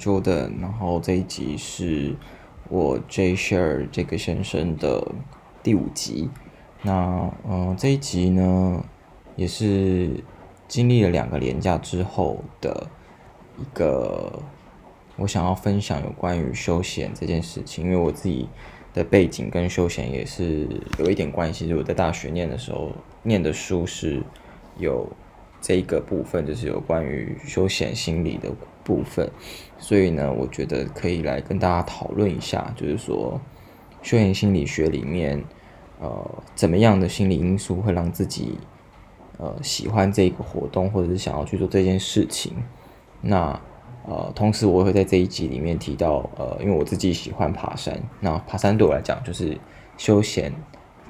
[0.00, 2.16] Jordan，然后这一集是
[2.70, 5.12] 我 J Share 这个先生的
[5.62, 6.30] 第五集。
[6.82, 8.82] 那嗯，这一集呢，
[9.36, 10.24] 也是
[10.66, 12.86] 经历了两个连假之后的
[13.58, 14.42] 一个，
[15.16, 18.48] 我想要分享有关于休闲这件事情，因为我自己
[18.94, 20.66] 的背景跟休闲也是
[20.98, 22.90] 有一点关系，就是我在大学念的时候
[23.22, 24.22] 念的书是
[24.78, 25.06] 有
[25.60, 28.50] 这一个部分，就是有关于休闲心理的
[28.82, 29.30] 部分，
[29.78, 33.40] 所以呢，我觉得可以来跟大家讨论一下，就是说
[34.02, 35.44] 休闲心理学里面。
[36.02, 38.56] 呃，怎么样的心理因素会让自己
[39.36, 42.54] 呃喜欢这个活动，或者是想要去做这件事情？
[43.20, 43.60] 那
[44.08, 49.58] 呃，同时我会在这一集里面提到，呃，因为我自己喜欢爬山，那爬山对我来讲就是
[49.98, 50.50] 休闲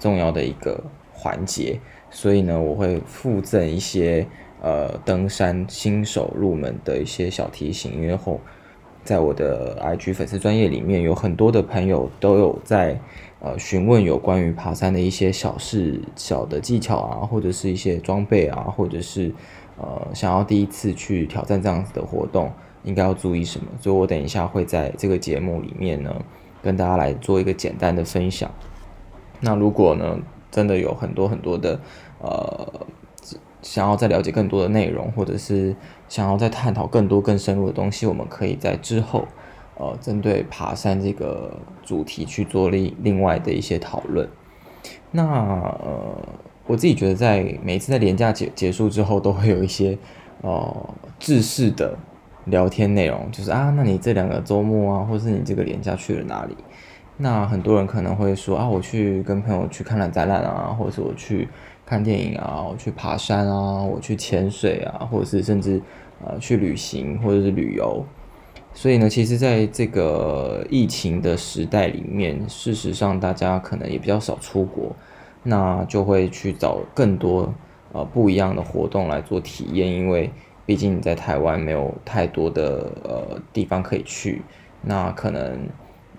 [0.01, 1.79] 重要的一个环节，
[2.11, 4.27] 所以呢，我会附赠一些
[4.61, 8.41] 呃登山新手入门的一些小提醒，因为后
[9.05, 13.01] 在我的 IG 粉丝专业里面有很多的朋友都有在。
[13.43, 19.33] 呃，询问有关于爬山的一些小事、小的技巧啊，或者是一些装备啊，或者是
[19.79, 22.53] 呃，想要第一次去挑战这样子的活动，
[22.85, 23.65] 应该要注意什么？
[23.81, 26.15] 所以我等一下会在这个节目里面呢，
[26.63, 28.51] 跟大家来做一个简单的分享。
[29.41, 30.19] 那如果呢，
[30.51, 31.81] 真的有很多很多的
[32.21, 32.87] 呃，
[33.63, 35.75] 想要再了解更多的内容，或者是
[36.09, 39.27] 想要再探讨更多更深入的东西，我们可以在之后。
[39.83, 44.29] 呃，针对爬山这个主题去做另另外的一些讨论。
[45.11, 46.15] 那呃，
[46.67, 49.97] 我自己觉得，在每次在廉价结结束之后，都会有一些
[50.43, 51.97] 呃制式的
[52.45, 56.55] 聊天内容，就是啊，那你这两个周末啊，或是你这个连假去了哪里？
[57.23, 61.47] 那很多人可能会说啊，我去跟朋友去看了展览啊，或者是我去
[61.85, 65.83] 看电影啊，我去爬山啊，我去潜水啊，或者是甚至
[66.25, 68.03] 呃去旅行或者是旅游。
[68.73, 74.97] 所以呢，其实在这个疫情的时代里面，事实上大家可能也比较少出国，
[75.43, 77.53] 那就会去找更多
[77.93, 80.31] 呃不一样的活动来做体验，因为
[80.65, 84.41] 毕竟你在台湾没有太多的呃地方可以去，
[84.81, 85.59] 那可能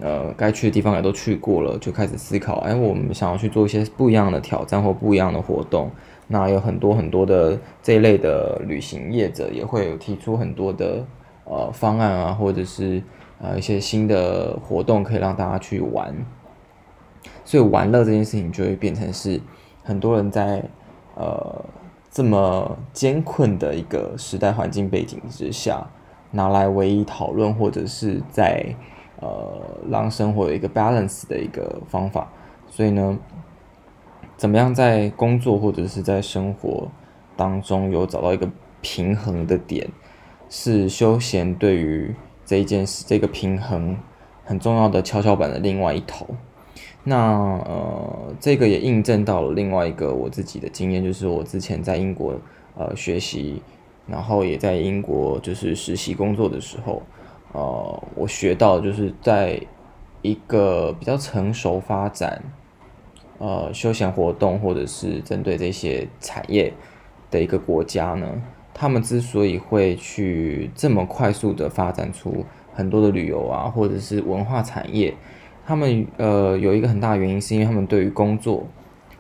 [0.02, 5.90] 呃该去的地方也都去过了，就开始思考，哎，我们想要去做一些不一样的挑战或不一样的活动，
[6.28, 11.06] 那有很多很多的这一类的旅行业者也会有提出很多的。
[11.44, 13.02] 呃，方案啊，或者是
[13.42, 16.16] 呃一些新的活动，可以让大家去玩。
[17.44, 19.42] 所以玩乐这件事情就会变成是
[19.84, 20.64] 很多人在
[21.16, 21.66] 呃
[22.10, 25.86] 这么艰困的一个时代环境背景之下，
[26.30, 28.64] 拿来唯一讨论，或者是在
[29.22, 32.30] 呃让生活有一个 balance 的一个方法。
[32.70, 33.18] 所以呢，
[34.36, 36.90] 怎么样在工作或者是在生活
[37.38, 38.50] 当中有找到一个
[38.82, 39.88] 平衡的点？
[40.50, 42.14] 是休闲对于
[42.46, 43.98] 这一件事，这个平衡
[44.44, 46.28] 很重要的跷跷板的另外一头。
[47.04, 47.18] 那
[47.66, 52.36] 呃，这个也印证到了另外一个我自己的经验，就是我之前在英国
[52.76, 53.62] 呃学习，
[54.06, 57.02] 然后也在英国就是实习工作的时候，
[57.54, 59.60] 呃，我学到就是在
[60.22, 62.42] 一个比较成熟发展
[63.40, 66.74] 呃休闲活动或者是针对这些产业
[67.30, 68.42] 的一个国家呢。
[68.74, 75.14] 他们之所以会去这么快速的发展出很多的旅游啊，或者是文化产业，
[75.66, 78.66] 他们呃有一个很大的原因，是因为他们对于工作，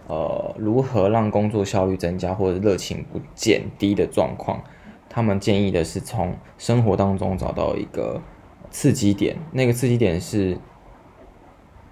[0.07, 4.63] 呃如何让工作效率增加或者热情不减低的状况，
[5.11, 8.19] 他们建议的是从生活当中找到一个
[8.71, 10.57] 刺激点，那个刺激点是，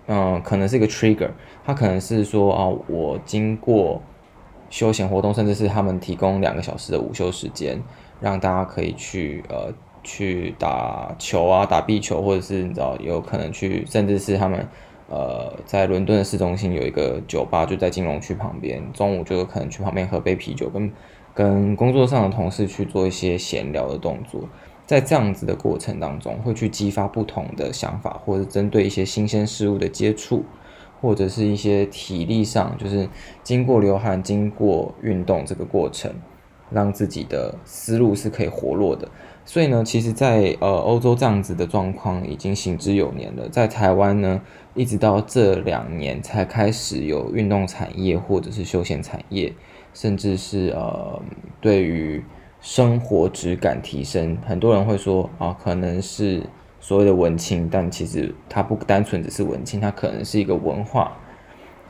[0.07, 1.29] 嗯、可能是一个 trigger，
[1.65, 4.01] 它可能是说啊，我经过。
[4.71, 7.81] 休闲活动，甚至是他们提供两个小时的午休时间，
[8.19, 9.73] 让大家可以去呃
[10.03, 14.67] 去打球啊，打壁球，或者是你知道有可能去，甚至是他们
[15.09, 20.93] 呃在伦敦的市中心有一个酒吧，就在金融区旁边，中午就有可能去旁边喝杯啤酒，跟
[21.39, 24.41] 跟工作上的同事去做一些闲聊的动作，
[24.85, 30.43] 在这样子的过程当中，会去激发不同的想法，或者针对一些新鲜事物的接触。
[31.01, 33.07] 或者是一些体力上，就是
[33.41, 36.13] 经过流汗、经过运动这个过程，
[36.69, 39.07] 让自己的思路是可以活络的。
[39.45, 43.47] 所以呢，其实在，在呃欧洲这样子的状况已经行之有年了。
[43.47, 44.41] 在台湾呢，
[44.73, 49.53] 一直到这两年才开始有运动产业，或者是休闲产业，
[49.93, 51.21] 甚至是呃
[51.59, 52.23] 对于
[52.61, 56.43] 生活质感提升，很多人会说啊，可能是。
[56.81, 61.11] 所谓的文青，但其实它不单纯只是文青，它可能是一个文化。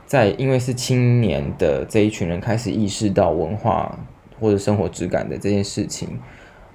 [0.04, 3.96] 在因为是青年的这一群人开始意识到文化
[4.40, 6.18] 或者生活质感的这件事情，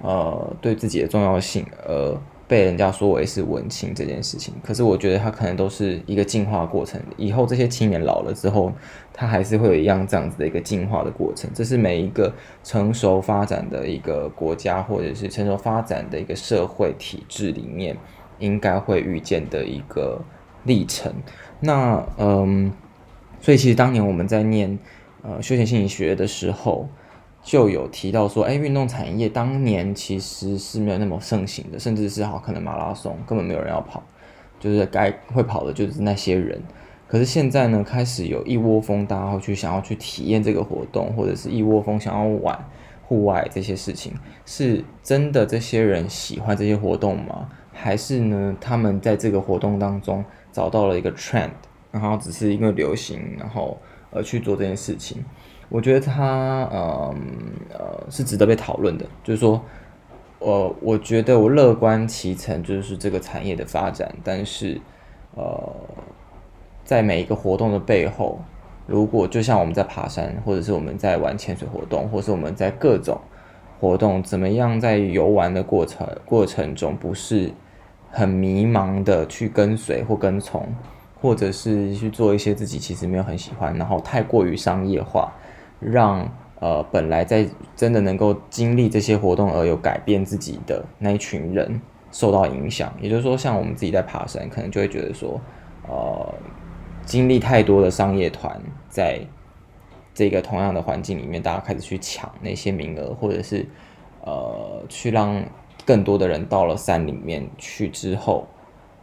[0.00, 4.54] 呃对自己的重要性而被人家说为是文青这件事情。
[4.62, 8.72] 可是我觉得它可能都是一个进化过程，以后这些青年老了之后，
[9.12, 11.50] 他还是会有一样这样子的一个进化的过程。
[11.54, 12.32] 这是每一个
[12.62, 17.96] 成熟发展的一个国家或者是成熟发展的一个社会体制里面
[18.38, 20.20] 应该会遇见的一个
[20.64, 21.12] 历程。
[21.60, 22.70] 那嗯，
[23.40, 24.78] 所以其实当年我们在念
[25.22, 26.88] 呃休闲心理学的时候，
[27.46, 34.02] 就有提到说，哎，运动产业当年其实是没有那么盛行的，甚至是好可能马拉松根本没有人要跑，
[34.58, 36.60] 就是该会跑的就是那些人。
[37.06, 42.58] 可是现在呢，开始有一窝蜂大家会去想要去体验这个活动，或者是一窝蜂想要玩
[43.04, 44.12] 户外这些事情，
[44.44, 47.48] 是真的这些人喜欢这些活动吗？
[47.72, 50.24] 还是呢，他们在这个活动当中？
[50.50, 51.50] 找到了一个 trend，
[51.92, 53.78] 然后只是因为流行，然后
[54.10, 55.22] 呃去做这件事情。
[55.68, 57.14] 我觉得它呃
[57.72, 59.04] 呃是值得被讨论的。
[59.24, 59.60] 就是说，
[60.38, 64.14] 呃，我觉得我乐观其成，就是这个产业的发展。
[64.24, 64.80] 但是
[65.34, 65.72] 呃，
[66.84, 68.40] 在每一个活动的背后，
[68.86, 73.20] 如果就像我们在爬山，或者是我们在玩潜水活动，或是我们在各种
[73.80, 77.52] 活动，怎么样在游玩的过程过程中不是。
[78.08, 80.66] 很迷茫的去跟随或跟从，
[81.20, 85.30] 或者是去做一些自己其实没有很喜欢，然后太过于商业化，
[85.80, 86.28] 让
[86.60, 91.80] 呃本来在真的能够经历这些活动而有改变自己的那一群人
[92.10, 92.92] 受到影响。
[93.00, 95.40] 也就是说，像我们自己在爬山，可能就会觉得说，
[95.88, 96.34] 呃，
[97.04, 99.20] 经历太多的商业团在
[100.14, 103.66] 这个同样的环境里面，大家开始去抢那些名额，或者是
[104.22, 105.42] 呃去让。
[105.84, 108.44] 更多的人到了山里面去之后，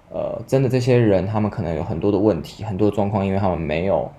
[0.10, 4.12] 呃，真的这些人他们可能有很多的问题，很多状况，因为他们没有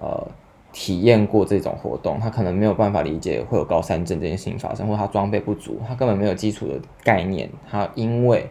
[0.00, 0.28] 呃
[0.72, 8.48] 体验过这种活动，他可能没有办法理解会有高山症这件事情发生，或他装备不足，他根本没有基础的概念，他因为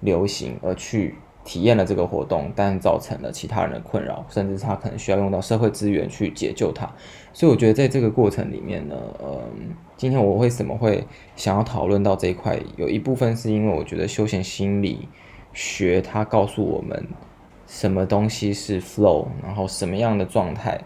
[0.00, 1.14] 流行而去。
[1.48, 6.90] 体验了这个活动，但造成了其他人的困扰，甚至他可能需要用到社会资源去解救他。
[7.32, 11.06] 所以我觉得在这个过程里面呢，嗯，今天我为什么会
[11.36, 15.08] 想要讨论到这一块，有一部分是因为我觉得休闲心理
[15.52, 17.06] 学它告诉我们
[17.68, 20.80] 什么东西是 flow，然后什么样的状态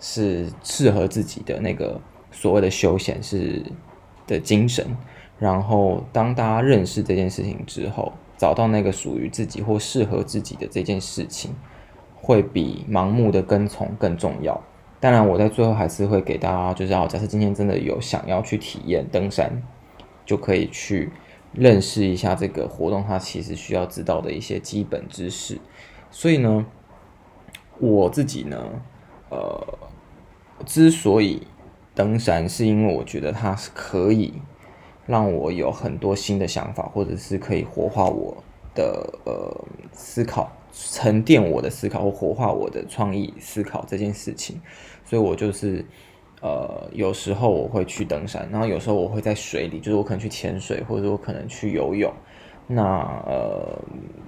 [0.00, 2.00] 是适合自己的那个
[2.30, 3.62] 所谓的休闲是
[4.26, 4.96] 的精神。
[5.38, 11.54] 然后当大家认识这件事情之后，找到那个属于自己或适合自己的这件事情，
[12.14, 14.62] 会比盲目的跟从更重要。
[14.98, 19.62] 当然，我在最后还是会给大家，就是要假设今天真的有想要去体验登山，
[20.24, 21.12] 就可以去
[21.52, 25.60] 认识一下这个活动，它其实需要知道的一些基本知识。
[26.10, 26.64] 所以呢，
[27.78, 28.58] 我自己呢，
[29.30, 29.78] 呃，
[30.64, 31.46] 之所以
[31.94, 34.34] 登山，是因为我觉得它是可以。
[35.08, 38.42] 让我有很多新的想法，或者是可以活化我
[38.74, 44.60] 的呃思考，沉淀我的思考，或活化我的创意思考这件事情。
[45.04, 45.86] 所以我就是
[46.42, 52.12] 呃有时候我会去登山，然后有时候我会在水里，就是我可能去潜水，或者我可能去游泳。
[52.66, 52.82] 那
[53.26, 53.78] 呃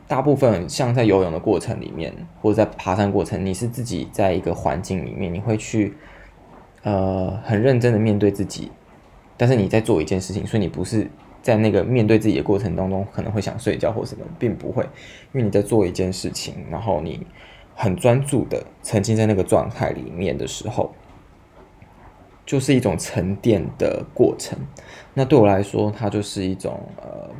[0.06, 5.94] 大部分像在游泳的过程里面，或者在爬山过程，你是自己在一个环境里面，你会去
[6.82, 8.70] 呃很认真的面对自己。
[9.36, 11.08] 但是你在做一件事情，所以你不是
[11.42, 14.82] 在那个面对自己的过程当中可能会想睡觉或什么，并不会，
[15.32, 17.26] 因为你在做一件事情，然后你
[17.74, 20.92] 很专注的沉浸在那个状态里面的时候，
[22.44, 24.58] 就是一种沉淀的过程。
[25.14, 27.30] 那对我来说，它就是一种呃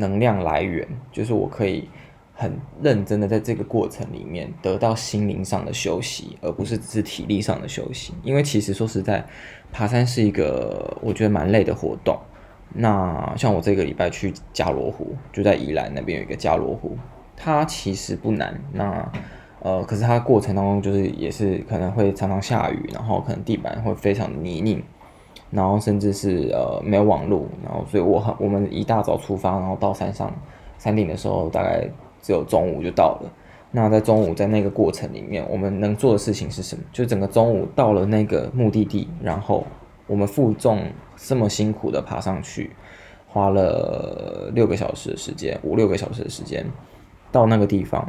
[0.00, 1.88] 能量来源，就是我可以。
[2.32, 8.14] 很认真的在这个过程里面得到心灵上的休息，而不是只是体力上的休息。
[8.22, 9.22] 因为其实说实在，
[9.70, 12.18] 爬山是一个我觉得蛮累的活动。
[12.72, 16.96] 那像我这个礼拜去加罗湖，就在宜兰那边有一个加罗湖，
[17.36, 18.58] 它其实不难。
[18.72, 19.12] 那
[19.60, 24.82] 呃，可是它过程当中就是也是可能会常常下雨，然后可能地板会非常泥泞，
[25.50, 30.32] 然后甚至是呃没有网路，然后所以我很我们一大早出发，然后到山上
[30.78, 31.88] 山顶的时候大概。
[32.22, 33.32] 只有中午就到了。
[33.70, 36.84] 那在中午，在那个过程里面，我们能做的事情是什么？
[36.92, 39.64] 就整个中午到了那个目的地，然后
[40.06, 40.82] 我们负重
[41.16, 42.72] 这么辛苦的爬上去，
[43.26, 46.62] 花了六个小时的时间，五六个小时的时间
[47.32, 48.06] 到那个地方，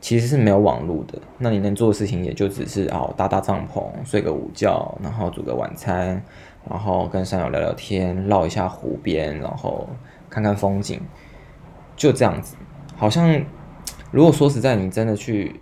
[0.00, 1.16] 其实是没有网路的。
[1.38, 6.20] 那你能做的事情也就只是哦，搭搭帐篷，睡个午觉，然后煮个晚餐，
[6.68, 9.88] 然后跟山友聊聊天，绕一下湖边，然后
[10.30, 11.00] 看看风景，
[11.96, 12.56] 就这样子。
[12.96, 13.44] 好像，
[14.10, 15.60] 如果说实在，你真的去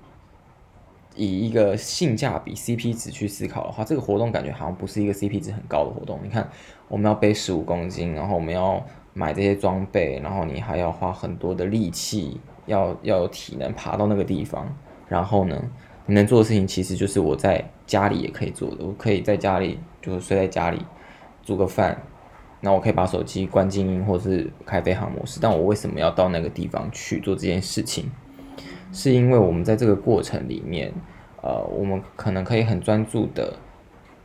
[1.17, 6.19] 以一个性价比 CP 值去思考的话，这个活动感觉好像不是一个 CP 值很高的活动。
[6.23, 6.49] 你看，
[6.89, 14.67] 我们要背十五公斤，然后我们要买这些装备，然后你还要花很多的力气，要要有体能爬到那个地方。
[15.09, 15.61] 然后呢，
[16.07, 20.85] 你能做的事情其实就是我在家里也可以做的，我可以在家里就是睡在家里
[21.43, 22.03] 煮个饭，
[22.61, 25.39] 那我可以把手机关静音或者是开飞行模式。
[25.41, 28.11] 但我为什么要到那个地方去做这件事情？
[28.93, 30.93] 是因为我们在这个过程里面，
[31.43, 33.57] 呃，我们可能可以很专注的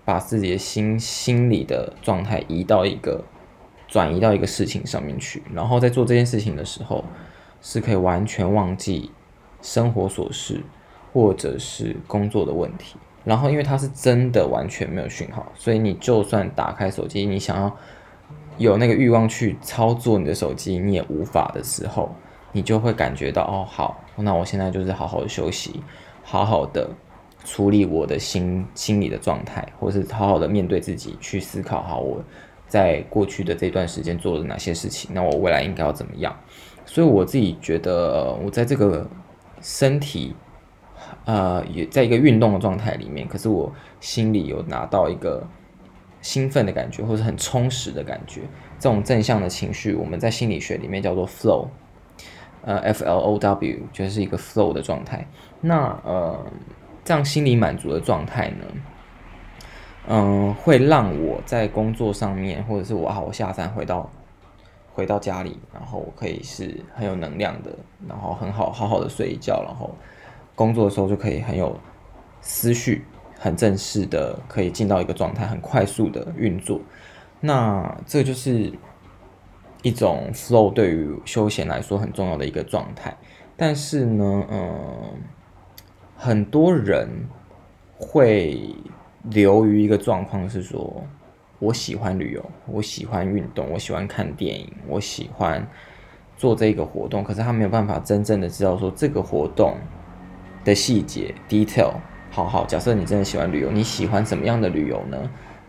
[0.04, 3.24] 把自己的心心理的状态移到一个
[3.88, 7.06] 转移到一个事情上面去，然后在做这件事情的时候，
[7.62, 9.12] 是可以完全忘记
[9.62, 10.64] 生活琐事
[11.16, 12.98] 或者是工作的问题。
[13.24, 17.74] 然后因为它是真的完全没有讯号，所以你就算打开手机，你想要
[18.58, 22.14] 有那个欲望去操作你的手机，你也无法的时候，
[22.52, 24.04] 你就会感觉到哦，好。
[24.18, 25.82] 那我现在就是好好的休息，
[26.22, 26.90] 好好的
[27.46, 32.22] 处理我的心心理的状态，或是好好的面对自己，去思考好我
[32.68, 36.36] 在过去的这段时间做了哪些事情，那我未来应该要怎么样？
[36.86, 39.10] 所以我自己觉得，我在这个
[39.62, 40.36] 身体
[41.26, 45.46] 呃也在一个运动的状态里面，可是我心里有拿到一个
[46.22, 48.42] 兴奋的感觉，或是很充实的感觉，
[48.80, 51.68] 这种正向的情绪，我们在心理学里面叫做 flow。
[52.64, 55.28] 呃，F L O W 就是一个 flow 的状态。
[55.62, 56.44] 那呃，
[57.04, 58.66] 这样心理满足的状态呢，
[60.08, 64.10] 嗯、会让我在工作上面，或者是我好下山回到
[64.92, 67.70] 回到家里，然后我可以是很有能量的，
[68.08, 69.96] 然后很好好好的睡一觉，然后
[70.56, 71.78] 工作的时候就可以很有
[72.42, 73.04] 思绪，
[73.38, 76.82] 很正式的可以进到一个状态，很快速的运作。
[77.42, 78.74] 那这就是。
[79.84, 83.16] 一种 flow 对于休闲来说很重要的一个状态，
[83.56, 85.12] 但是呢，嗯，
[86.18, 87.08] 很多人
[88.00, 88.74] 会
[89.30, 91.06] 流于一个状况是说，
[91.60, 95.64] 我喜欢旅游，我喜欢运动，我喜欢看电影，我喜欢
[96.36, 99.78] 做这个活动，可是他没有办法真正的知道说这个活动
[100.66, 101.94] 的细节 detail。
[102.30, 105.18] 好好，假设你真的喜欢旅游，你喜欢什么样的旅游呢？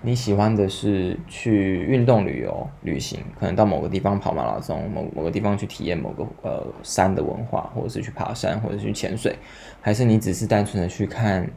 [0.02, 9.36] 你喜欢的是去运动旅游旅行，可能到某个地方跑马拉松，某某个地方去体验某个呃山的文化，或者是去爬山，或者是去潜水，
[9.80, 11.48] 还是你只是单纯的去看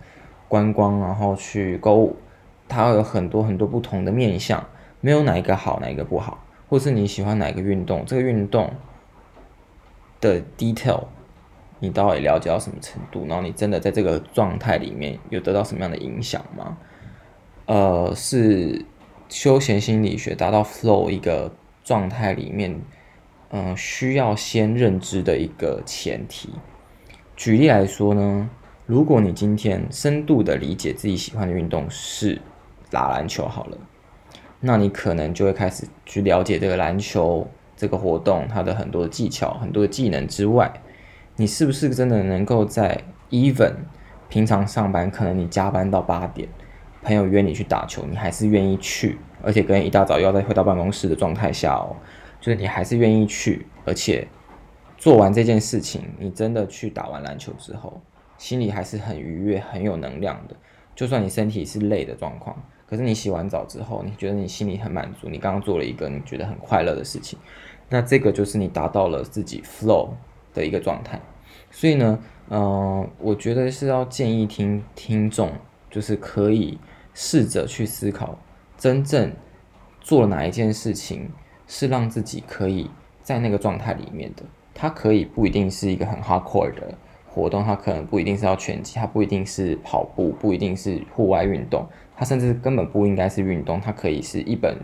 [0.48, 2.16] 观光，然后去购物？
[2.68, 4.64] 它会有很多很多不同的面向，
[5.02, 8.04] 没有哪一个好，哪一个不好，或是你喜欢哪一个运动？
[8.06, 8.72] 这个运动
[10.22, 11.04] 的 detail
[11.80, 13.26] 你到底了解到什么程度？
[13.28, 16.78] 然后你真的在这个状态里面有得到什么样的影响吗？
[17.66, 18.86] 呃，是
[19.30, 21.52] 休闲心理学达到 flow 一个
[21.84, 22.82] 状态里面，
[23.52, 26.50] 嗯、需要先认知的一个前提。
[27.36, 28.50] 举例来说呢，
[28.86, 32.42] 如果你今天深度的理解自己喜欢的运动是
[32.90, 33.78] 打篮球好了，
[34.60, 40.74] 那你可能就会开始去了解这个篮球这个活动它的很多技巧、很多的技能之外，
[41.40, 43.74] 你是不是真的能够在 even
[44.28, 46.50] 平常上班，可能你加班到八点。
[47.02, 51.96] 朋友约你去打球，你还是愿意去，而且跟一大早又要再回到办公室的状态下哦，
[52.42, 54.28] 就是你还是愿意去，而且
[54.98, 58.02] 做完这件事情，你真的去打完篮球之后，
[58.38, 60.56] 心里还是很愉悦、很有能量的。
[60.94, 62.54] 就算你身体是累的状况，
[62.86, 67.40] 可是你洗完澡之后，你觉得你心里很满足，你刚刚做了一个你觉得很快乐的事情，
[67.88, 70.10] 那这个就是你达到了自己 flow
[70.54, 71.22] 的一个状态。
[71.72, 75.52] 所以呢，嗯、我觉得是要建议听听众，
[75.90, 76.78] 就是可以。
[77.12, 78.38] 试着去思考，
[78.78, 79.34] 真正
[80.00, 81.30] 做哪一件事情
[81.68, 82.90] 是让自己可以
[83.22, 84.44] 在那个状态里面的。
[84.74, 93.82] 它可以不一定是一个很 hardcore 的活动，它可能不一定是要拳击，它不一定是跑步，不一定是户外运动，它甚至根本不应该是运动。
[93.82, 94.78] 它可以是一本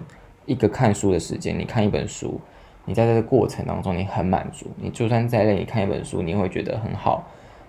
[0.45, 2.41] 一个看书的时间，你看一本书，
[2.86, 4.68] 你在这个过程当中你很满足。
[4.77, 7.24] 你就算再累，你看一本书，你会觉得很好，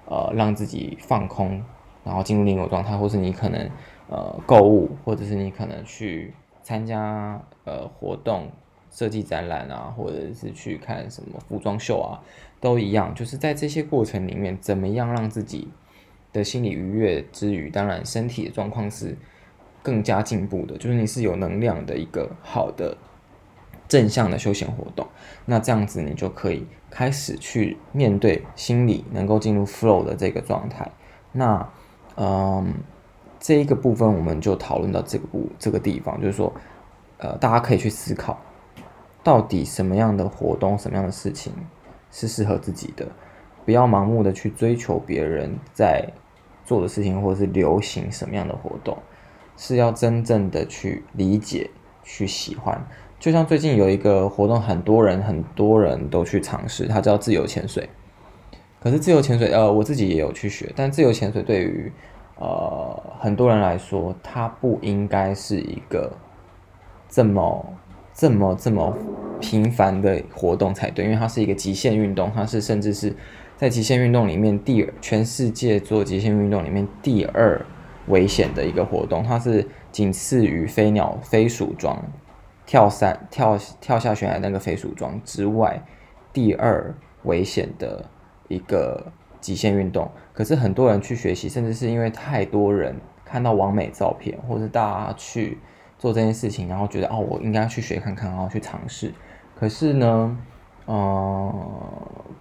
[0.06, 1.62] 呃，让自己放空，
[2.04, 3.70] 然后进入另一个状态，或是你可能。
[4.08, 6.32] 呃，购物，或者是你可能去
[6.62, 8.48] 参加呃活动、
[8.88, 12.22] 设计展览啊，或者是去看什么服装秀啊，
[12.60, 13.12] 都一样。
[13.16, 15.66] 就是在这些过程里面，怎么样让自己
[16.32, 19.18] 的心理愉悦之余，当然身体的状况是
[19.82, 20.78] 更加进步的。
[20.78, 22.96] 就是你是有能量的一个好的
[23.88, 25.06] 正向的休闲活动，
[25.44, 30.90] 那这样子你就可以开始去面对心理能够进入 flow 的这个状态。
[31.32, 31.68] 那
[32.16, 32.74] 嗯。
[33.38, 36.52] 这一个部分我们就讨论到这个部这个地方，就是说，
[37.18, 38.40] 呃，大家可以去思考，
[39.22, 41.52] 到底什么样的活动、什么样的事情
[42.10, 43.06] 是适合自己的，
[43.64, 46.08] 不要盲目的去追求别人在
[46.64, 48.98] 做的事情，或者是流行什么样的活动，
[49.56, 51.70] 是要真正的去理解、
[52.02, 52.84] 去喜欢，
[53.18, 57.88] 就像最近有一个活动，很多人很多人都去尝试，它叫自由潜水。
[58.78, 61.90] 可是自由潜水，呃，我自己也有去学，但自由潜水对于
[62.38, 66.12] 呃很多人来说，它不应该是一个
[67.08, 67.66] 这么
[68.14, 68.96] 这么这么
[69.40, 73.12] 频繁的活动才对，因为它是一个极限运动，它是甚至是
[73.56, 77.64] 在极限运动里面第，全世界做极限运动里面第二
[78.08, 82.00] 危险的一个活动，它是仅次于飞鸟飞鼠装。
[82.66, 85.80] 跳伞、跳跳下悬崖那个飞鼠装之外，
[86.32, 86.92] 第二
[87.22, 88.04] 危险的
[88.48, 89.06] 一个
[89.40, 90.10] 极限运动。
[90.34, 92.94] 可是很多人去学习，甚至是因为太多人
[93.24, 95.58] 看到网美照片，或是大家去
[95.98, 99.14] 做这件事情，然后觉得哦，我应该去学看看，然后去尝试。
[99.54, 100.36] 可是呢，
[100.86, 101.54] 呃，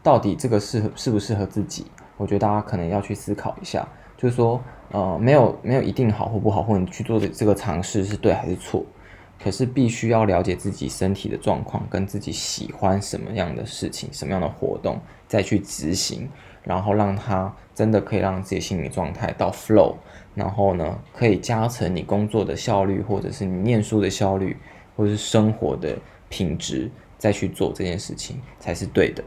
[0.04, 1.86] 到底这个适合适不适合自己？
[2.18, 3.88] 我觉得大家可能要去思考一下。
[4.18, 4.60] 就是说，
[4.92, 8.84] 呃，没有没有一定好或不好，或者你去做的这个尝试是对还是错？
[9.44, 16.28] 可是必须要了解自己身体的状况，跟自己喜欢什么样的事情、什么样的活动，再去执行，
[16.64, 19.96] 然后让它真的可以让自己心理状态到 flow，
[20.34, 24.58] 然后呢，可以加成你工作的效率，或者是你念书的效率，
[24.96, 25.96] 或者是生活的
[26.30, 29.24] 品质，再去做这件事情才是对的。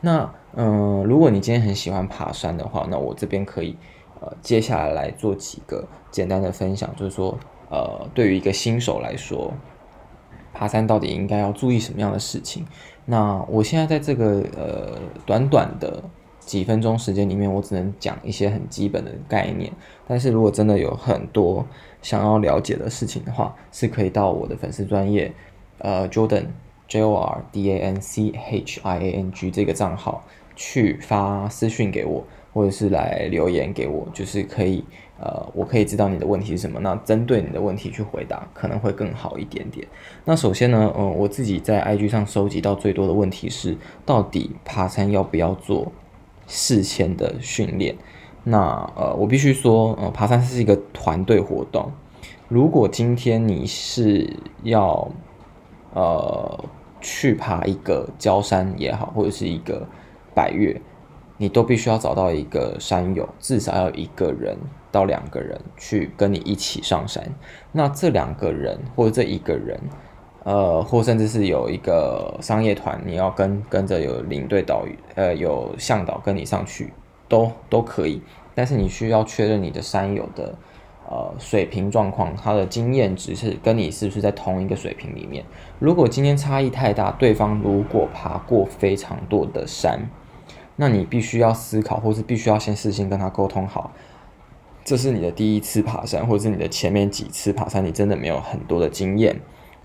[0.00, 3.76] 那嗯、如果你今天很喜欢爬山的话，那我这边可以
[4.20, 7.38] 呃，接下来来做几个简单的分享，就是说。
[7.70, 9.54] 呃，对于一个新手来说，
[10.52, 12.66] 爬山到底应该要注意什么样的事情？
[13.06, 16.02] 那我现在在这个呃短短的
[16.40, 19.72] 几分钟时间里面，我只能讲一些很基本的概念。
[20.08, 21.64] 但是如果真的有很多
[22.02, 25.32] 想要了解的事情的话，是可以到我的粉丝专业
[25.78, 26.46] 呃 Jordan
[26.88, 30.24] J O R D A N C H I A N G 这个账号
[30.56, 34.84] 去发私讯给我，或者是来留言给我，就是可以。
[35.22, 39.86] 呃，我可以知道你的问题是什么，那针对你的问题去回答可能会更好一点点。
[40.24, 45.92] 那首先呢，嗯，我自己在 IG 上收集到最多的问题是，到底爬山要不要做
[46.46, 47.94] 事前的训练？
[48.44, 51.92] 那呃，我必须说，呃，爬山是一个团队活动。
[52.48, 55.06] 如果今天你是要
[55.92, 56.64] 呃
[57.02, 59.86] 去爬一个焦山也好，或者是一个
[60.34, 60.80] 百越，
[61.36, 64.56] 你都必须要找到一个山友，至少要一个人。
[64.92, 67.24] 到两个人去跟你一起上山，
[67.72, 69.80] 那这两个人或者这一个人，
[70.44, 76.92] 呃，或甚至是有一个商业团，你要跟跟着有领队导游，呃，有向导跟你上去，
[77.28, 78.20] 都都可以。
[78.54, 80.54] 但是你需要确认你的山友的
[81.08, 85.44] 呃水平状况，他的经验值是跟你是不是在同一个水平里面。
[85.78, 90.10] 如果今天差异太大，对方如果爬过非常多的山，
[90.76, 93.92] 那你必须要思考，或是必须要先事先跟他沟通好。
[94.84, 99.40] 这是你的第一次爬山，或者是你的前面几次爬山，你真的没有很多的经验。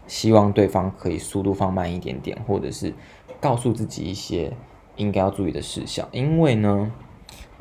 [0.08, 2.94] 希望对方可以速度放慢一点点，或者是
[3.42, 4.54] 告诉自己一些
[4.96, 6.08] 应该要注意的事项。
[6.12, 6.92] 因为呢，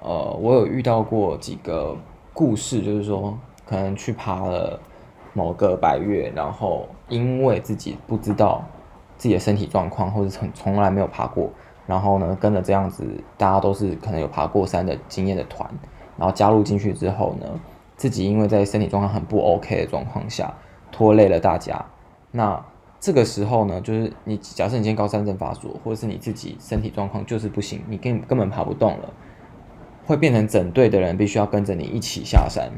[0.03, 1.97] 呃，我有遇到过几个
[2.35, 4.79] 故事，就是说可能去爬了
[5.33, 8.63] 某个百岳，然后因为自己不知道
[9.17, 11.51] 自己的身体状况，或者从从来没有爬过，
[11.87, 13.07] 然后呢跟着这样子，
[13.39, 15.67] 大家都是可能有爬过山的经验的团。
[16.17, 17.47] 然后加入进去之后呢，
[17.97, 20.55] 自己因为在身体状况很不 OK 的状况下，
[20.93, 21.85] 拖累了大家。
[22.31, 22.65] 那
[23.01, 29.13] 这个时候呢，就是你假设你今天高山症发作，或者是你自己身体状况就是不行，你根根本爬不动了，
[30.07, 32.71] 会变成整队的人必须要跟着你一起下山，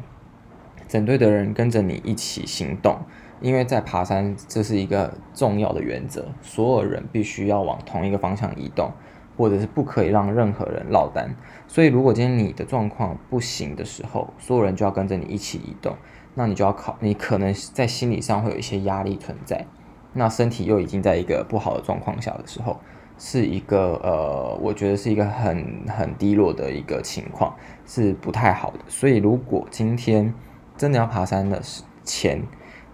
[0.88, 2.99] 整队的人跟着你一起行动，
[3.40, 8.90] 因为在爬山这是一个重要的原则，所有人必须要往同一个方向移动。
[9.37, 11.29] 或者是不可以让任何人落单，
[11.68, 15.94] 所以如果今天你的状况不行的时候，所有人就要跟着你一起移动，
[16.35, 19.66] 那你就要考，你可能在心理上会有一些压力存在，
[20.14, 22.81] 那身体又已经在一个不好的状况下的时候，
[23.18, 28.79] 是一个呃，我觉得是一个很很低落的一个情况，是不太好的。
[28.88, 30.33] 所以如果今天
[30.79, 31.61] 真的要爬山的
[32.03, 32.42] 前，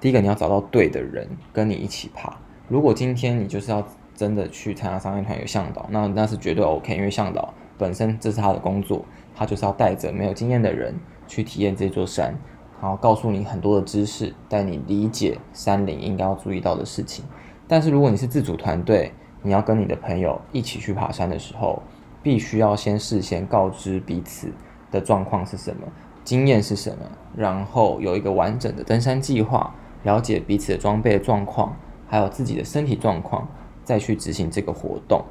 [0.00, 2.37] 第一个你要找到对的人跟你一起爬。
[2.68, 3.87] 如果今天你就是要。
[4.22, 9.04] 真的去参加商业团有向导，那那是绝对 OK，因为向导本身这是他的工作，
[9.35, 10.94] 他就是要带着没有经验的人
[11.26, 12.32] 去体验这座山，
[12.80, 17.24] 然后告诉你很多的知识，带你理解山林应该要注意到的事情。
[17.66, 19.11] 但是如果你是自主团队，
[19.42, 21.82] 你要跟你的朋友一起去爬山的时候，
[22.22, 24.52] 必须要先事先告知彼此
[24.92, 25.82] 的状况是什么，
[26.22, 26.98] 经验是什么，
[27.37, 31.74] 然后有一个完整的登山计划，了解彼此的装备状况，
[32.06, 33.48] 还有自己的身体状况。
[33.85, 35.23] 再去执行这个活动。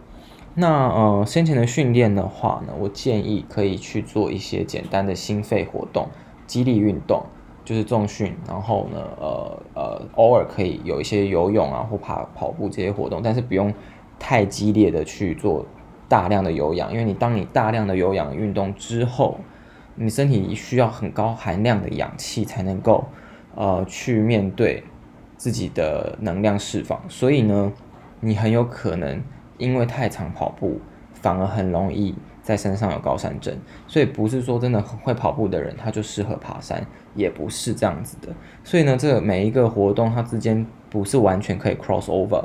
[0.54, 6.08] 那呃，先前的训练的话呢，我建议可以去做一些简单的心肺活动、
[6.46, 7.24] 肌力运动，
[7.64, 13.74] 就是重训，然后呢，呃呃，偶尔可以有一些游泳啊或跑跑步这些活动，但是不用
[14.20, 15.66] 太激烈的去做
[16.10, 19.38] 大量的有氧，因为你当你大量的有氧运动之后，
[19.96, 23.06] 你身体需要很高含量的氧气才能够
[23.56, 24.84] 呃去面对
[25.38, 27.72] 自己的能量释放，所以呢，
[28.22, 29.22] 你很有可能
[29.58, 30.80] 因为太常跑步，
[31.14, 32.16] 反而很容易。
[32.44, 33.56] 在身上有高山症，
[33.88, 38.30] 所以不是说真的会跑步的人他就适合爬山，也不是这样子的。
[38.64, 42.44] 所以呢，这每一个活动它之间不是完全可以 cross over，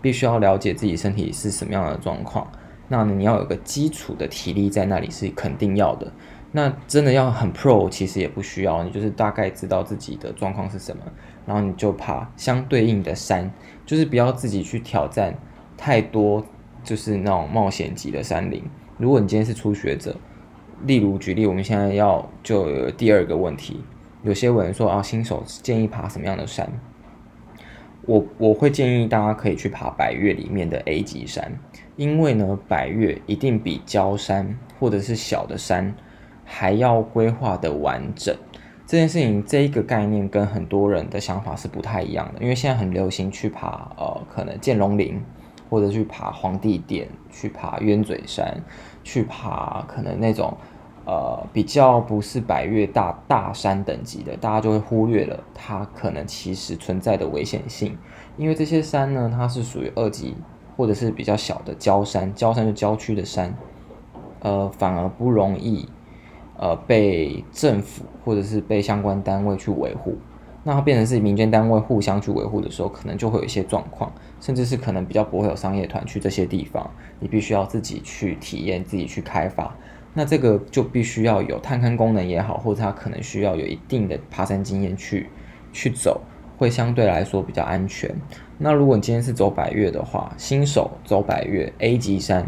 [0.00, 2.50] 必须要了解自己身体是什么样的状况。
[2.88, 6.10] 那你要有个基础的体力在那里是肯定要的。
[6.52, 11.02] 那真的要很 pro，其实也不需要，你就是大概知道自己的状况是什么，
[11.46, 13.50] 然后你就爬相对应的山，
[13.86, 15.34] 就是不要自己去挑战
[15.76, 16.44] 太多，
[16.84, 18.62] 就是那种冒险级的山林。
[18.98, 20.14] 如果你今天是初学者，
[20.84, 23.80] 例如举例，我们现在要就有第二个问题，
[24.22, 26.68] 有些人说啊，新手建议爬什么样的山？
[28.02, 31.52] 我我会建议大家可以去爬百岳里面的 A 级山，
[31.96, 35.92] 因为呢，百岳一定比焦山或者是小的山
[36.44, 38.36] 还要规划的完整。
[38.86, 45.20] 这件事情这一个概念跟很多人的想法是不太一样的，因为现在很流行去爬呃，可能剑龙岭。
[45.68, 48.62] 或者去爬皇帝殿，去爬鸢嘴山，
[49.02, 50.56] 去爬可能那种
[51.04, 57.98] 呃比较不是百越大大山等级的，大家就会忽略了它可能其实存在的危险性，
[58.36, 60.36] 因为这些山呢，它是属于二级
[60.76, 63.52] 或者是比较小的郊山，郊山就郊区的山，
[64.38, 65.88] 呃，反而不容易
[66.58, 70.16] 呃被政府或者是被相关单位去维护。
[70.64, 76.90] 那它变成是民间单位互相去维护的时候，可能就会有一些状况，甚至是可能比较不会有商业团去这些地方，
[77.20, 79.72] 你必须要自己去体验、自己去开发。
[80.12, 85.28] 那这个就必须要有探勘功能也好，或者它可能需要有一定的爬山经验去
[85.72, 86.20] 去走，
[86.58, 88.12] 会相对来说比较安全。
[88.58, 92.44] 那如果你今天是走百岳的话，新手走百岳 A 级山，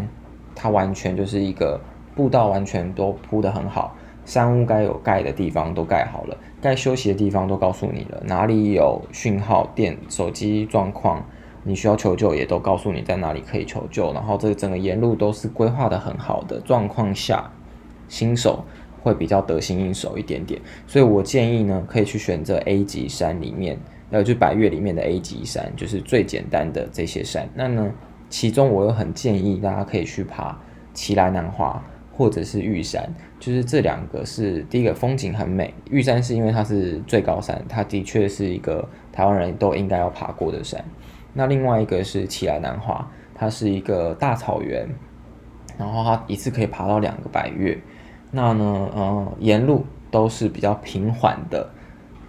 [0.56, 1.80] 它完全就是一个
[2.18, 3.96] 步道完全都铺得很好。
[4.24, 11.24] 山屋该有盖的地方都盖好了，该休息的地方都告诉你了，哪里有讯号、电、手机状况，
[11.62, 14.12] 你需要求救也都告诉你在哪里可以求救。
[14.12, 17.50] 然后这整个沿路都是规划得很好的状况下，
[18.08, 18.64] 新手
[19.02, 20.60] 会比较得心应手一点点。
[20.88, 23.78] 所以我建议呢，可以去选择 A 级山里面，
[24.10, 27.48] 呃，就百岳里面的 A 级山，就是最简单的这些山。
[27.54, 27.90] 那呢，
[28.28, 30.60] 其中我又很建议大家可以去爬
[30.92, 31.82] 奇莱南华。
[32.18, 35.72] 或者是玉山，就是这两个是第一个风景很美。
[35.88, 40.84] 玉山是因为它是最高山，它的确是一个台湾人都应该要爬过的山。
[41.32, 44.88] 那另外一个是奇莱南华，它是一个大草原，
[45.78, 47.78] 然后它一次可以爬到两个百岳。
[48.32, 51.70] 那呢，呃，沿路都是比较平缓的，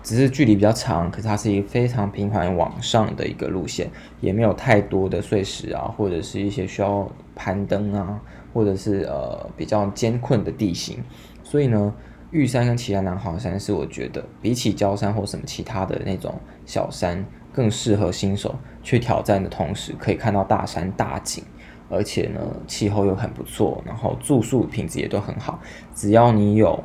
[0.03, 3.89] 只是距离比较长，可是它是一个非常平缓往上的一个路线，
[4.21, 8.21] 也没有太多的碎石啊，或者是一些需要攀登啊。
[8.53, 11.03] 或者是呃比较艰困的地形，
[11.43, 11.93] 所以呢，
[12.31, 16.33] 玉山跟奇莱南华山是我觉得比起焦山或什么其他的那种
[16.65, 21.43] 小山，更适合新手去挑战的同时，可以看到大山大景，
[21.89, 25.59] 而且呢气候又很不错，然后住宿品质也都很好。
[25.93, 26.83] 只要你有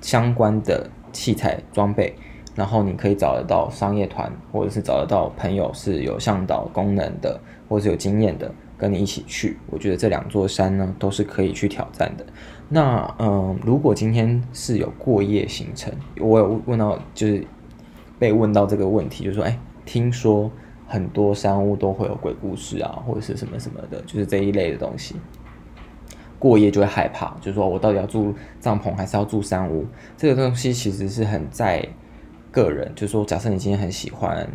[0.00, 2.14] 相关的器材装备，
[2.54, 8.52] 然后你可以找得到商业团，或者是找得到朋友是有向导功能的，或者是有经验的。
[8.78, 12.24] 跟你一起去，我觉得这两座山呢都是可以去挑战的。
[12.68, 17.44] 那嗯，如果今天是有过夜行程，我有问到，就是
[18.18, 20.48] 被问到这个问题，就是说，哎，听说
[20.86, 25.16] 很多山屋都会有鬼故事啊，或者是什么什么的，就是这一类的东西。
[26.38, 29.84] 过夜就会害怕，就是说我到底要住帐篷还是要住山屋？
[30.16, 31.84] 这个东西其实是很在
[32.52, 34.48] 个人，就是说，假设你今天很喜欢。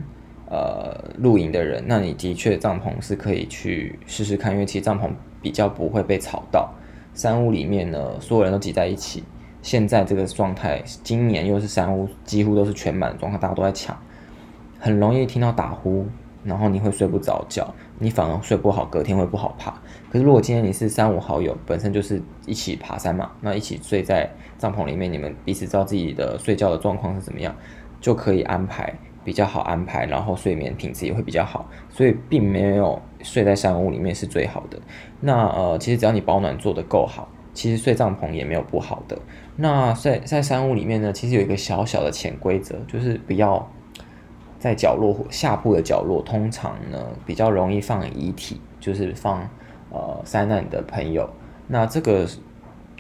[0.54, 5.10] 呃，露营的人，那你的确帐篷是可以去试试看，因为其实帐篷
[5.42, 6.72] 比较不会被吵到。
[7.16, 9.24] 山屋里面呢，所有人都挤在一起，
[9.64, 13.98] 现在这个状态，今年又是山屋几乎都是全满的状态，大家都在抢，
[14.80, 16.06] 很容易听到打呼，
[16.44, 19.72] 然后你会睡不着觉，你反而睡不好，隔天会不好爬。
[20.12, 27.56] 可是如果今天你是三五好友，本身就是一起爬山嘛，那一起睡在帐篷里面，你们彼此知道自己的睡觉的状况是怎么样，
[28.00, 28.94] 就可以安排。
[29.24, 34.80] 比较好安排，然后睡眠品质也会比较好，所以并没有睡在山屋里面是最好的。
[35.22, 39.18] 那呃，其实只要你保暖做得够好，其实睡帐篷也没有不好的。
[39.56, 43.70] 那在在山屋里面呢，其实有一个小小的潜规则，就是不要
[44.60, 49.48] 在角落或下铺的角落，通常呢比较容易放遗体，就是放
[49.92, 51.30] 呃灾难的朋友。
[51.68, 52.28] 那这个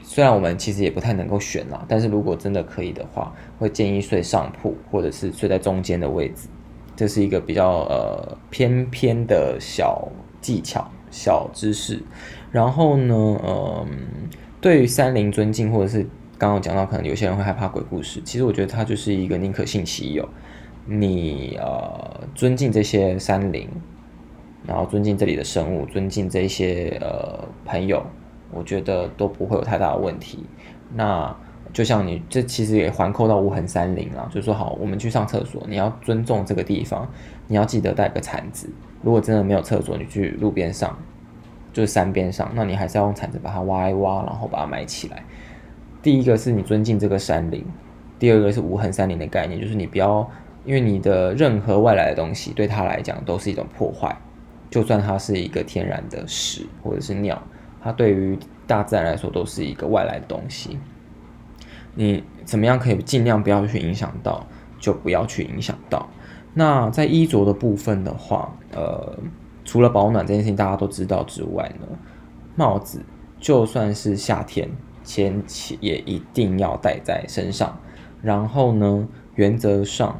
[0.04, 6.48] 虽然我们其实也不太能够选啦，但是如果真的可以的话，会建议睡上铺或者是睡在中间的位置，
[6.96, 10.10] 这是一个比较呃偏偏的小
[10.42, 12.04] 技巧、小知识。
[12.52, 13.88] 然后呢，嗯、
[14.62, 16.06] 对于山林尊敬，或者是
[16.38, 20.28] 刚刚讲到，可能有些人会害怕鬼故事，其实我觉得它就是一个宁可信其有。
[20.86, 23.70] 你呃尊敬这些山林，
[24.68, 28.06] 然后尊敬这里的生物，尊敬这些呃朋友。
[28.54, 30.46] 我觉得都不会有太大的问题。
[30.94, 31.36] 那
[31.72, 37.10] 就像你这其实也环扣到无痕山林了，就是说好，我们去上厕所，你要尊重这个地方，
[37.48, 38.70] 你要记得带个铲子。
[39.02, 40.96] 如果真的没有厕所，你去路边上，
[41.74, 45.24] 就是山边上，那你还是要用铲子把它挖一挖，然后把它埋起来。
[46.02, 47.66] 第一个是你尊敬这个山林，
[48.20, 50.30] 第二个是无痕山林的概念，就是你不要
[50.66, 54.16] 因为你的任何外来的东西对它来讲都是一种破坏，
[54.70, 57.42] 就算它是一个天然的屎或者是尿。
[57.84, 60.80] 它对于大自然来说都是一个外来的东西，
[61.96, 64.48] 你怎么样可以尽量不要去影响到，
[64.80, 66.08] 就不要去影响到。
[66.54, 69.18] 那在衣着的部分的话，呃，
[69.66, 71.88] 除了保暖这件事情大家都知道之外呢，
[72.56, 73.02] 帽子
[73.40, 74.70] 就算是夏天
[75.04, 77.78] 前期也一定要戴在身上。
[78.22, 80.18] 然后呢，原则上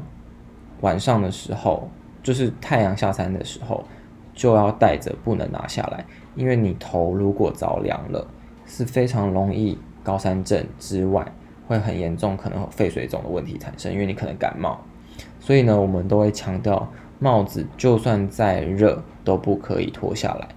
[0.82, 1.90] 晚上的时候，
[2.22, 3.86] 就是太阳下山的时候，
[4.34, 6.06] 就要戴着，不能拿下来。
[6.36, 8.26] 因为你头如果着凉了，
[8.66, 11.26] 是非常容易高山症之外，
[11.68, 13.92] 会很严重，可能肺水肿的问题产生。
[13.94, 14.80] 因为你可能感冒，
[15.40, 16.88] 所以呢，我们都会强调
[17.20, 20.48] 帽子就算再热都不可以脱下来。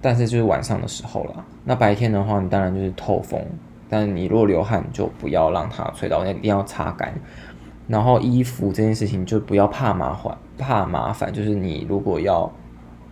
[0.00, 3.40] 但是就是晚上的时候啦，那白天的话，你当然就是透风。
[3.88, 7.12] 但你如果流汗，就不要让它吹到，那一定要擦干。
[7.88, 12.52] 然后衣服这件事情就不要怕麻烦，怕麻烦就是你如果要。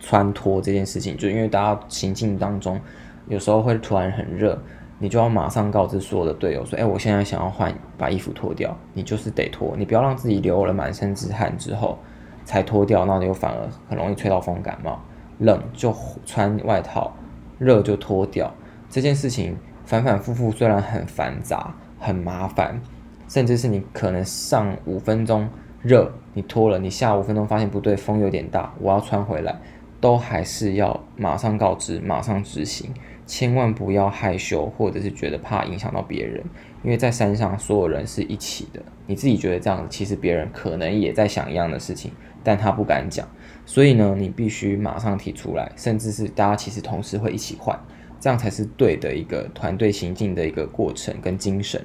[0.05, 2.79] 穿脱这件事情，就因为大家行进当中，
[3.27, 4.55] 有时候会突然很热，
[4.99, 11.97] 你就要马上告知所有的队友说：“哎，我现在想要换，把衣服脱掉。”你就是得脱，你不要让自己流了满身之汗之后
[12.43, 15.01] 才脱掉，那你又反而很容易吹到风感冒。
[15.39, 15.91] 冷就
[16.23, 17.11] 穿外套，
[17.57, 18.53] 热就脱掉。
[18.91, 22.79] 这件事情反反复复，虽然很繁杂、很麻烦，
[23.27, 25.49] 甚至是你可能上五分钟
[25.81, 29.59] 热，你脱了，你下五分钟发现不对，风有点大，我要穿回来。
[30.05, 32.91] 都还是要马上告知，马上执行，
[33.25, 36.43] 千万不要害羞，或者是觉得怕影响到别人，
[36.83, 42.11] 因为在山上所有人是一起的，你自己觉得这样，其实别人可能也在想一样的事情，
[42.43, 43.27] 但他不敢讲，
[43.65, 47.75] 所以呢，你必须马上提出来，甚至是大家其实同时会一起换，
[48.19, 51.83] 这样才是对的一个团队行进的一个过程跟精神。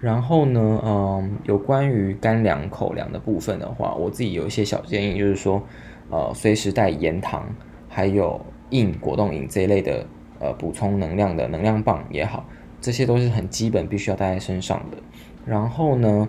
[0.00, 5.62] 然后呢，嗯，有关于干粮口粮的部分的话，我自己有一些小建议，就是说。
[6.10, 7.44] 呃，随时带盐糖，
[7.88, 8.40] 还有
[8.70, 10.06] 硬果冻饮这一类的，
[10.38, 12.44] 呃，补充能量的能量棒也好，
[12.80, 14.98] 这些都是很基本必须要带在身上的。
[15.46, 16.28] 然后呢，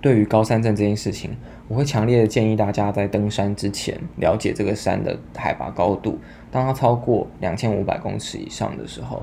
[0.00, 1.36] 对于高山症这件事情，
[1.66, 6.18] 我会强烈的建议大家在登山之前了解这个山的海拔高度。
[6.50, 9.22] 当它超过两千五百公尺以上的时候，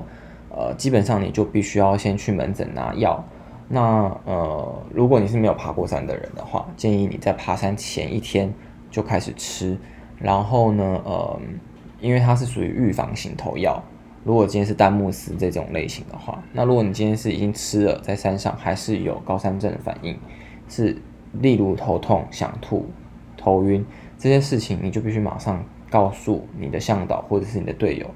[0.50, 3.24] 呃，基本上你就必须要先去门诊拿药。
[3.68, 8.52] 那呃，如果你是没有爬过山的人的话，建议你在爬山前一天。
[8.96, 9.76] 就开始吃，
[10.16, 11.38] 然后呢，呃，
[12.00, 13.84] 因为它是属于预防型头药。
[14.24, 20.18] 如果今天是丹木斯这种类型的话，那如果你今天是已经吃了，在山上还是有高山症的反应，
[20.66, 20.96] 是
[21.34, 22.86] 例如头痛、想吐、
[23.36, 23.84] 头晕
[24.16, 28.06] 这些事情，你就必须马上告诉你的向导或者是你的队友，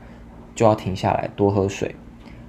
[0.55, 1.95] 就要停下来多喝水，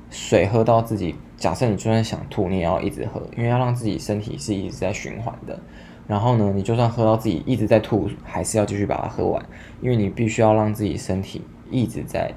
[0.09, 1.15] 水喝到自己。
[1.35, 5.59] 假设你就算想吐，你也要一直喝，因为要让自己身体是一直在循环的。
[6.11, 9.41] 然后呢，你就算喝到自己一直在吐，还是要继续把它喝完，
[9.79, 12.29] 因为你必须要让自己身体一直在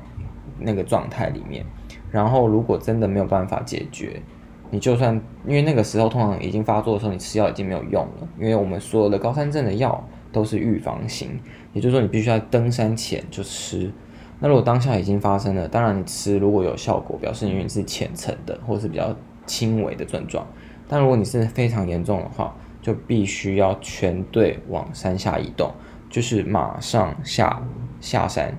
[0.61, 1.67] 那个状态里面。
[2.13, 4.23] 然后，如果真的没有办法解决，
[4.71, 11.41] 你就算因为那个时候通常已经发作的时候，你吃药已经没有用了，因为我们所有的高山症的药都是预防型，
[11.73, 13.91] 也就是说你必须要登山前就吃。
[14.39, 19.13] 那如果当下已经发生了，当然你吃如果有效果，表示因为你是浅层的或者是比较
[19.47, 20.47] 轻微的症状。
[20.87, 22.55] 但如果你是非常严重的话，
[22.85, 25.73] 就必须要全队往山下移动，
[26.11, 27.63] 就是马上下
[27.99, 28.55] 下山，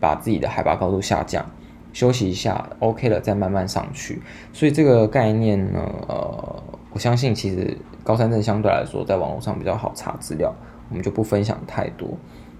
[0.00, 1.48] 把自己的海拔高度下降，
[1.92, 4.20] 休息一下，OK 了再慢慢上去。
[4.52, 10.52] 所以这个概念呢，呃，我相信其实高山症相对来说在网络上比较好查资料，
[10.88, 12.08] 我们就不分享太多。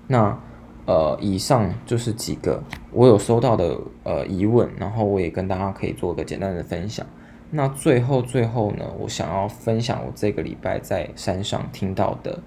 [0.06, 0.38] 那
[0.86, 7.04] 呃，以上就是几个我有收到的呃疑问，然后我也跟大家可以做个简单的分享。
[7.52, 12.38] 那最后最后呢，我想要分享我这个礼拜在山上听到的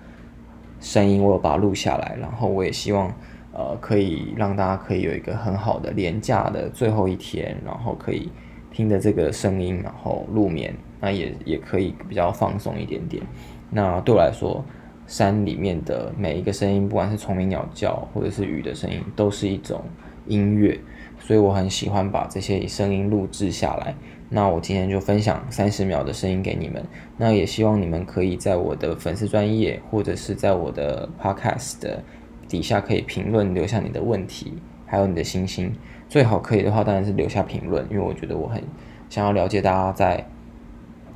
[0.79, 3.13] 声音，我有把它录下来，然后我也希望
[3.51, 8.31] 呃可以让大家可以有一个很好的连假的最后一天，然后可以
[8.71, 13.21] 听的这个声音，然后入眠，那也也可以比较放松一点点。
[13.69, 14.63] 那对我来说，
[15.05, 19.83] 山里面的每一个声音，不管是虫鸣鸟叫或者是雨的声音，都是一种
[20.27, 20.79] 音乐，
[21.19, 23.93] 所以我很喜欢把这些声音录制下来。
[24.35, 26.83] 那我今天就分享三十秒的声音给你们，
[27.17, 32.03] 那也希望你们可以在我的粉丝专页或者是在我的 podcast 的
[32.47, 34.53] 底下可以评论，留下你的问题，
[34.87, 35.71] 还有你的星星。
[36.09, 38.59] 最好可以的话，当然是留下评论，因为我觉得我很
[39.07, 40.27] 想要了解大家在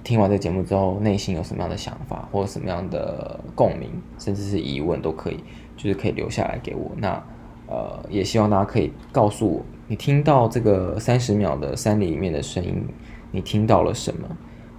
[0.03, 5.43] 听完这个节目之后内心有什么样的想法，或者什么样的共鸣，甚至是疑问都可以，
[5.75, 6.91] 就是可以留下来给我。
[6.97, 7.23] 那
[7.65, 9.65] 呃，也希望大家可以告诉我。
[9.89, 12.85] 你听到这个三十秒的山里面的声音，
[13.31, 14.27] 你听到了什么？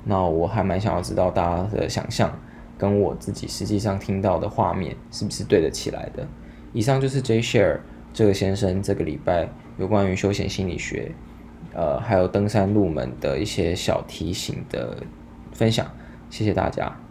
[0.04, 2.38] 那我还蛮想要知道大家的想象
[2.76, 6.26] 跟我自己实际上听到的画面是不是对得起来的。
[6.72, 7.80] 以上就是 J Share
[8.12, 11.12] 这个先生这个礼拜有关于休闲心理学，
[11.72, 15.02] 呃，还有登山入门的一些小提醒的
[15.52, 15.90] 分享。
[16.28, 17.07] 谢谢大家。